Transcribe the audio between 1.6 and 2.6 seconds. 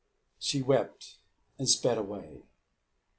sped away.